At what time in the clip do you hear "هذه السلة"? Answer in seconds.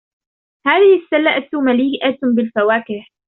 0.67-1.61